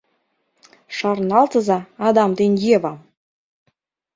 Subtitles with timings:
[0.97, 2.97] Шарналтыза Адам ден Евам.